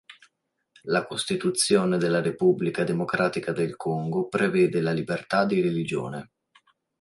La 0.85 1.05
costituzione 1.05 1.99
della 1.99 2.21
Repubblica 2.21 2.83
Democratica 2.83 3.51
del 3.51 3.75
Congo 3.75 4.27
prevede 4.29 4.81
la 4.81 4.93
libertà 4.93 5.45
di 5.45 5.61
religione. 5.61 6.31